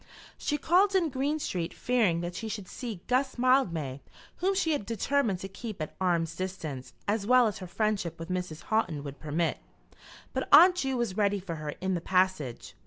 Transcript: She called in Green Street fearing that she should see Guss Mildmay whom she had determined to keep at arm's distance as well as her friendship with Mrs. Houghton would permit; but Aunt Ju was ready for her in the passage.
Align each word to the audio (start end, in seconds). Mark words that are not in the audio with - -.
She 0.35 0.57
called 0.57 0.95
in 0.95 1.09
Green 1.09 1.37
Street 1.37 1.75
fearing 1.75 2.21
that 2.21 2.33
she 2.33 2.47
should 2.49 2.67
see 2.67 3.01
Guss 3.05 3.37
Mildmay 3.37 4.01
whom 4.37 4.55
she 4.55 4.71
had 4.71 4.83
determined 4.83 5.37
to 5.41 5.47
keep 5.47 5.79
at 5.79 5.95
arm's 6.01 6.35
distance 6.35 6.95
as 7.07 7.27
well 7.27 7.45
as 7.45 7.59
her 7.59 7.67
friendship 7.67 8.17
with 8.17 8.29
Mrs. 8.31 8.63
Houghton 8.63 9.03
would 9.03 9.19
permit; 9.19 9.59
but 10.33 10.49
Aunt 10.51 10.73
Ju 10.77 10.97
was 10.97 11.17
ready 11.17 11.39
for 11.39 11.53
her 11.57 11.75
in 11.81 11.93
the 11.93 12.01
passage. 12.01 12.73